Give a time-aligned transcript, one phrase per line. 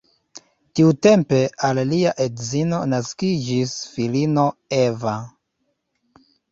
[0.79, 4.51] Tiutempe al lia edzino naskiĝis filino
[4.83, 5.17] Eva.